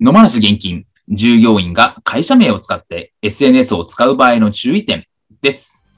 [0.00, 0.84] 野放し現金。
[1.08, 5.06] 従業員が会社名を使って SNS を使う場合の注意点
[5.42, 5.88] です。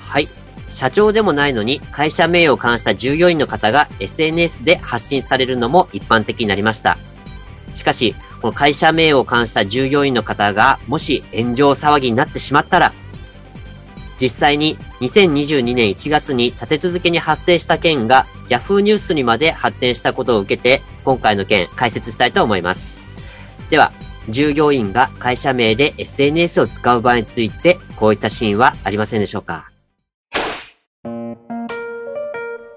[0.00, 0.28] はい。
[0.68, 6.98] 社長でもないのに会社名を冠した従業員の方が SNS で発信されるのも一般的になりました。
[7.74, 12.92] しかしこの会社名を冠した従業員の方がもし炎上騒ぎになってしまったら
[14.20, 18.80] 実際に2022年1月に立て続けに発生した件が Yahoo!
[18.80, 22.93] ニュースにまで発展したことを受けて今回の件解説したいと思います。
[23.70, 23.92] では
[24.28, 29.70] 従業員が会社名で SNS を使う場合についてこういったシーンはありませんでしょうか？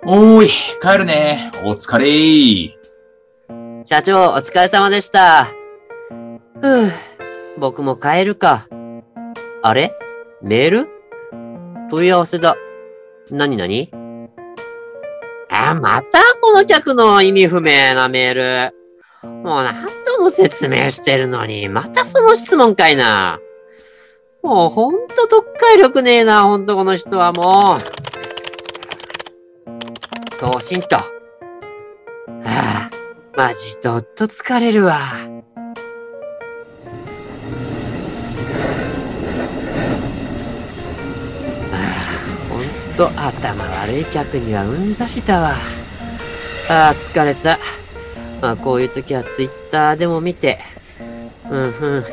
[0.05, 0.49] おーい
[0.81, 2.73] 帰るねお疲れ
[3.85, 5.45] 社長、お疲れ様でした。
[5.45, 6.91] ふぅ、
[7.57, 8.67] 僕も帰るか。
[9.63, 9.93] あれ？
[10.41, 10.87] メール？
[11.89, 12.57] 問い合わせだ。
[13.31, 13.89] なになに
[15.49, 18.75] あ、またこの客の意味不明なメール。
[19.23, 23.39] もう何度も説明してるのに、またその質問かいな。
[24.43, 27.81] もうほんと読解力ねえな、ほんとこの人はもう。
[30.35, 30.95] 送信と。
[30.97, 31.03] は
[32.45, 32.89] あ
[33.35, 34.95] マジどっと疲れるわ。
[34.95, 34.99] あ
[41.73, 41.79] あ、
[42.49, 42.63] ほん
[42.95, 45.55] と頭悪い客にはうんざりだわ。
[46.69, 47.59] ああ、疲れた。
[48.41, 50.59] まあこういう時はツイッターでも見て。
[51.49, 51.65] うんう
[51.99, 52.05] ん。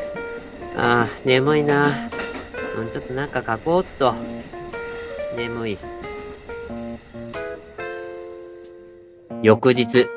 [0.76, 2.10] ああ、眠いな。
[2.76, 4.14] うん、ちょっとなんか書こうっと。
[5.36, 5.78] 眠い。
[9.42, 10.08] 翌日。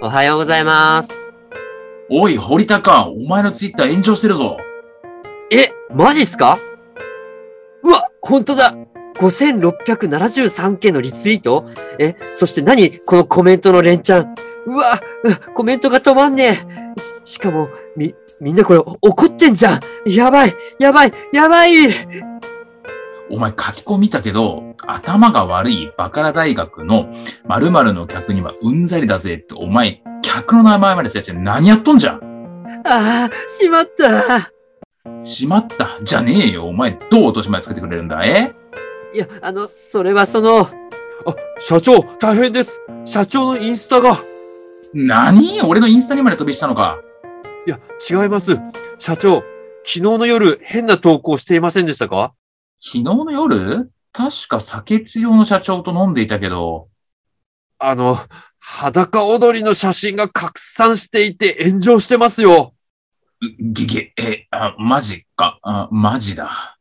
[0.00, 1.36] おはようございます。
[2.08, 4.56] おい堀高お前のツイッター炎上してるぞ
[5.50, 6.58] え、マジっすか？
[7.82, 8.74] うわ、ほんとだ
[9.16, 11.68] !5673 件のリツイート？
[11.98, 13.00] え、そして何？
[13.00, 14.34] このコメントの連チャン？
[14.68, 16.58] うわ、うコメントが止まんね
[16.96, 17.00] え。
[17.24, 21.72] し、しかも、み、みんなこれ怒ってんじゃんやばいやばいやばい
[23.30, 27.08] お前書き込み見たけど、頭が悪いバカラ大学の
[27.46, 34.52] 〇〇の客にはうんざりだぜって、お前、客の名前までせやっちゃ何やっとんじゃんああ、しまった
[35.24, 35.98] しまった？
[36.02, 36.66] じゃねえよ。
[36.66, 38.54] お前、どう落とし前つけてくれるんだえ？
[39.14, 40.68] いや、あの、それはその、あ、
[41.58, 42.80] 社長、大変です。
[43.04, 44.18] 社長のインスタが。
[44.94, 45.60] 何?
[45.62, 46.98] 俺のインスタにまで飛びしたのか。
[47.66, 47.78] いや、
[48.08, 48.56] 違います。
[48.98, 49.42] 社長、
[49.84, 52.34] 昨日の夜、変な投稿していませんでしたか？
[52.80, 53.90] 昨日の夜？
[54.12, 56.88] 確か酒強の社長と飲んでいたけど、
[57.78, 58.18] あの、
[58.58, 62.74] 裸踊りの写真が拡散していて炎上してますよ。
[63.60, 65.58] げげ、え、あ、マジか。
[65.62, 66.78] あ、マジだ。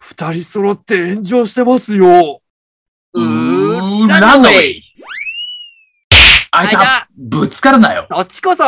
[0.00, 2.42] 二人揃って炎上してますよ。
[3.12, 4.82] うーーなんだおい
[6.56, 8.64] あいたぶつかるなよどっちこそ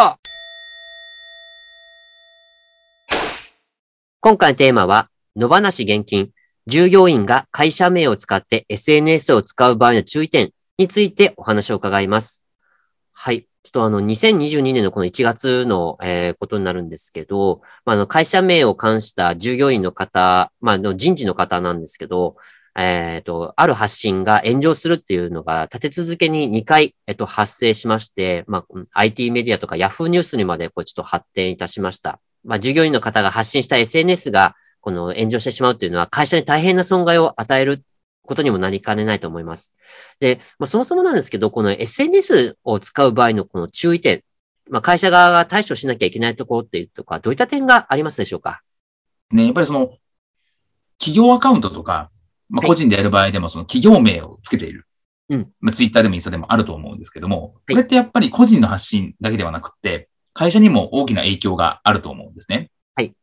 [4.18, 6.30] 今回のテーマは、野放し現金、
[6.66, 12.42] 従業員が会社名を使って SNS を使う場合の注意点についてお話を伺います。
[13.12, 13.42] はい。
[13.62, 22.34] ちょっとあの、2022年のこの1月の、えーことになるんですけど、まあ、あの、会社名を冠した従業員の方、まあ、あの人事の方なんですけど、
[22.78, 32.20] えっ、と、ある発信が炎上するっていうのが立て続けに2回、えっと、発生しまして、まあ、IT メディアとか Yahoo ニュースにまでこうちょっと発展いたしました。
[32.44, 37.82] まあ、従業員の方が発信した SNS がこの炎上してしまうっていうのは会社に大変な損害を与える
[38.22, 39.74] ことにもなりかねないと思います。
[40.20, 44.22] で、まあ、そもそもなんですけど、この SNS を使う場合のこの注意点、
[44.70, 48.62] まあ、会社側が対処しなきゃいけないところっていうとか、どういった点がありますでしょうか？
[49.32, 49.90] ね、やっぱりその、
[50.98, 52.10] 企業アカウントとか、
[52.48, 54.86] まあ、はい個人でやる場合でもその企業名をつけている。
[55.28, 55.52] うん。
[55.60, 62.70] まあ、ツイッターでもインスタでもあると思うんですけども、はいこれってやっぱり個人の発信だけではなくって、会社にも大きな影響があると思うんですね。
[62.94, 63.14] はい。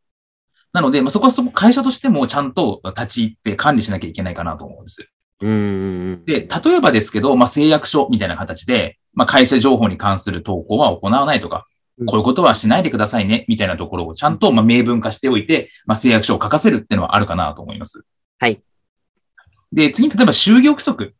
[0.72, 5.08] なので、まあ、そこはそこ会社としてもちゃんと立ち入って管理しなきゃいけないかなと思うんです。
[5.40, 6.24] うーん。
[6.24, 18.04] で、例えばですけど、まあ、誓約書みたいな形で、まあ、会社情報に関する投稿は行わないとか、うんこういうことはしないでくださいね、みたいなところをちゃんと、まあ、明文化しておいて、まあ、誓約書を書かせるっていうのはあるかなと思います。
[18.40, 18.60] はい。
[19.74, 21.14] で、次に例えば就業規則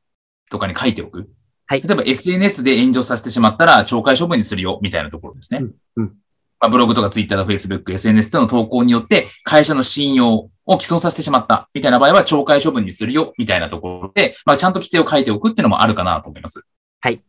[0.51, 1.29] とかに書いておく。
[1.67, 5.61] はい例えば SNS で炎上させてしまったら懲戒処分にするよ、みたいなところですね。
[5.61, 6.06] うんうん
[6.61, 16.62] まあ、ブログとか Twitter とか Facebook、SNS での投稿によって会社の信用を毀損させてしまった、みたいな場合は懲戒処分にするよ、みたいなところで、まあ、ちゃんと規定を書いておくっていうのもあるかなと思います。
[17.00, 17.23] はい。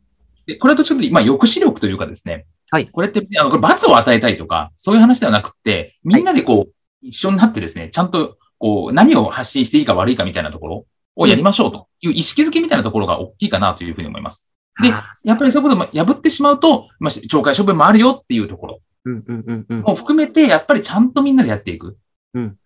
[0.45, 2.45] で、これはどっちかというと、まあ、抑止力というかですね。
[2.71, 14.49] はいこれって、あの、これ罰を与えたいとか、そういう話ではなくて、みんなでこう、一緒になってですね、ちゃんと、こう、何を発信していいか悪いかみたいなところをやりましょうという意識づけみたいなところが大きいかなというふうに思います。
[14.81, 19.81] でやっぱりそういうことも破ってしまうと、まあ、懲戒処分もあるよっていうところうんうんうんうん。
[19.81, 21.97] も含めて、やっぱりちゃんとみんなでやっていく。
[22.33, 22.57] うん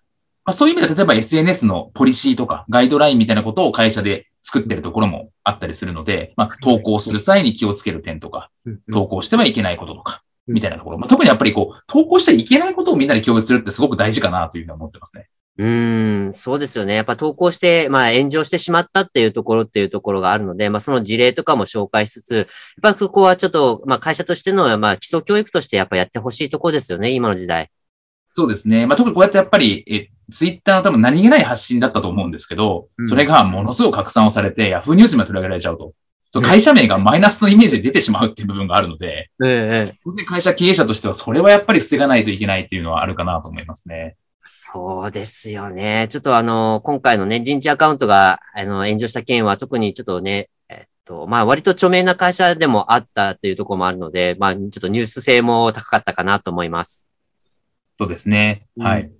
[0.46, 8.50] まあ、そういう意味では、例えば SNS のポリシーとかガイドラインみたいなことを会社で作ってるところもあったりするので、まあ、投稿する際に気をつける点とか、
[8.92, 10.98] 投稿してはいけないこととか、うんみたいなところ。
[10.98, 15.30] まあ、特にやっぱりこう、投稿しちゃいけないことをみんなで共有するってすごく大事かなというふうに思ってますね。
[15.60, 16.96] うーん、そうですよね。
[16.96, 22.36] やっぱ投稿して、まあ炎上してしまったっていうところっていうところがあるので、まあその事例とかも紹介しつつ、
[22.82, 27.70] やっぱここはちょっと、まあ会社としての、まあ基礎教育としてやっぱやってほしいところですよね、今の時代。
[28.38, 28.86] そうですね。
[28.86, 35.94] まあ、特にこうやってやっぱり、え、ツイッターの多分何気ない発信だったと思うんですけど、うんそれがものすごく拡散をされて、ヤフーニュースにも取り上げられちゃうと。
[36.32, 39.98] と会社名がマイナスのイメージで出てしまうっていう部分があるので、ええ。
[40.06, 44.16] 当然会社経営者としてはそれはやっぱり防がないといけないっていうのはあるかなと思いますね。
[44.52, 46.08] そうですよね。
[46.10, 57.08] ちょっとあの、今回のね、人事アカウントが、あの、炎上した件は特にちょっとね、えっと、まあ割と著名な会社でもあったというところもあるので、まあちょっとニュース性も高かったかなと思います。
[58.00, 58.66] そうですね。
[58.80, 59.12] はい。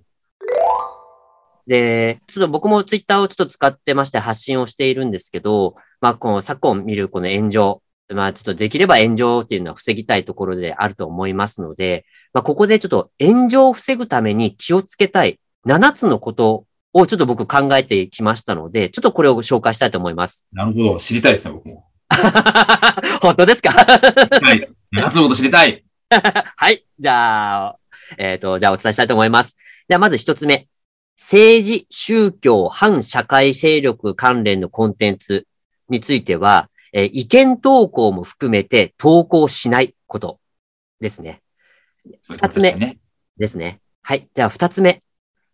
[1.68, 7.82] で、ちょっと僕もツイッターをちょっと使ってまして発信をしているんですけど、まあこの昨今見るこの炎上、
[8.14, 20.46] まあちょっとできれば炎上っていうのは防ぎたいところであると思いますので、まあここでちょっと炎上を防ぐために気をつけたい7つのことをちょっと僕考えてきましたので、ちょっとこれを紹介したいと思います。
[20.52, 20.96] なるほど。
[20.98, 21.86] 知りたいですね、僕も。
[23.22, 23.70] 本当ですか？
[23.70, 24.68] はい。
[24.90, 25.84] 夏のこと知りたい。
[26.10, 26.84] はい。
[26.98, 27.78] じゃあ、
[28.18, 29.56] えっ、と、じゃあお伝えしたいと思います。
[29.88, 30.66] ではまず一つ目。
[31.16, 35.46] 政治、宗教、反社会勢力関連のコンテンツ
[35.90, 40.40] については、えー意見投稿も含めて投稿しないこと
[41.00, 41.42] ですね。
[42.28, 42.98] 二つ目ね。
[43.36, 43.80] ですね。
[44.02, 44.28] はい。
[44.34, 45.02] では二つ目。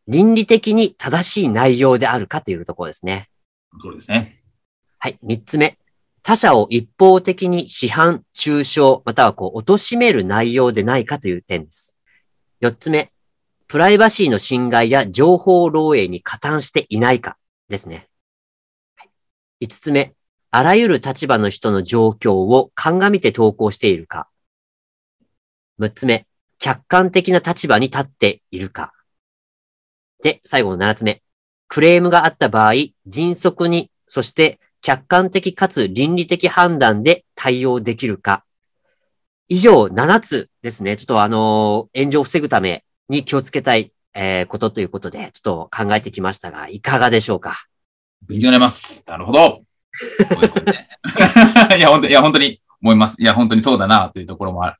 [0.09, 3.29] 倫理的に正しい内容であるかというところですね。
[3.83, 4.43] そうですね。
[4.99, 5.19] はい。
[5.23, 5.79] 三つ目。
[6.23, 11.99] 他者を一方的に批判、中傷、またはこう、貶める内容でないかという点です。
[12.61, 13.13] 四つ目。
[13.69, 17.37] プライバシーの侵害や情報漏洩に加担していないか
[17.69, 18.09] ですね。
[18.97, 19.11] はい
[19.61, 20.15] 五つ目。
[20.57, 24.27] あらゆる立場の人の状況を鑑みて投稿しているか。
[25.77, 26.27] 六つ目。
[26.59, 28.95] 客観的な立場に立っているか。
[30.23, 31.21] で、最後の七つ目。
[31.69, 32.73] クレームがあった場合、
[33.07, 38.43] 迅速に、そして客観的かつ倫理的判断で対応できるか。
[39.49, 40.97] 以上7つですね。
[40.97, 47.67] ちょっとあのー炎上を防ぐために気をつけたい、えーことということで、ちょっと考えてきましたが、いかがでしょうか？
[48.27, 49.05] 勉強になります。
[49.07, 49.66] なるほど。
[51.77, 53.17] いや、本当に、いや、本当に思います。
[53.21, 54.77] いや、本当にそうだな、というところもある。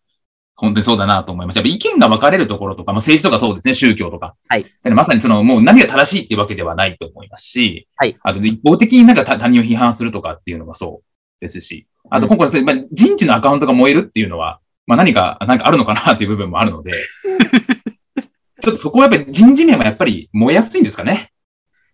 [0.57, 1.57] 本当にそうだなと思います。
[1.57, 4.35] やっぱ意見が分かれるところとか、まあ、政治とかそうですね、宗教とか。
[4.49, 16.93] はいでまさにその、もう何が正しいっていうわけではないと思いますし、はいあと、一方的になんか他他人を批判するとかっていうのがそうですし、あと今回、まあ、人事のアカウントが燃えるっていうのは、まあ何か、なんかあるのかなという部分もあるので、
[18.63, 21.33] ちょっとそこはやっぱり人事面はやっぱり燃えやすいんですかね。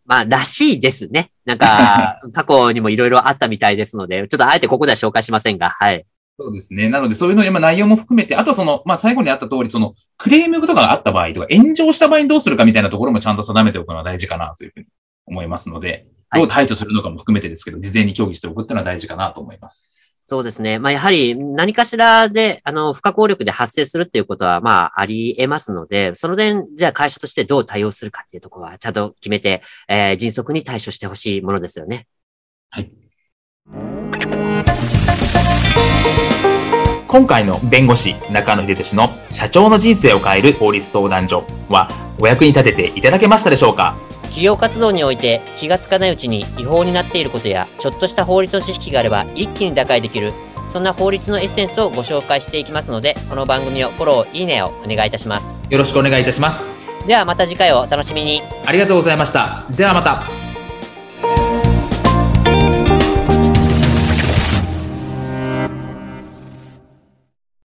[0.05, 1.31] まあ、らしいですね。
[1.45, 6.05] なんか、 過去にもいろいろあったみたいですので、ちょっとあえてここでは紹介しませんが、はい。
[6.39, 6.89] そうですね。
[6.89, 14.87] なので、そういうの、まあ内容も含めて、あとその、まあ、最後にあった通り、その、クレームとかがあった場合とか、炎上した場合にどうするかみたいなところもちゃんと定めておくのは大事かなというふうに
[15.27, 19.92] 思いますので、はいどう対処するのかも含めてですけど、事前に協議しておくっていうのは大事かなと思います。
[20.25, 20.79] そうですね。
[20.79, 32.07] まあ、やはり何かしらで、あの、不可抗力で発生するっていうことは、まあ、あり得ますので、その点、じゃあ会社としてどう対応するかっていうところは、ちゃんと決めて、えー迅速に対処してほしいものですよね。
[32.71, 32.91] はい。
[37.09, 43.97] 今回の弁護士中野秀俊の社長の人生を変える法律相談所はお役に立てていただけましたでしょうか？
[44.33, 50.33] 企業活動において気がつかないうちに違法になっていることや、ちょっとした法律の知識があれば一気に打開できる、
[50.71, 55.61] そんな法律のエッセンスをご紹介していきますので、この番組をフォロー、いいねをお願いいたします。
[55.69, 56.73] よろしくお願いいたします。
[57.07, 58.41] ではまた次回をお楽しみに。
[58.65, 59.67] ありがとうございました。
[59.71, 60.42] ではまた。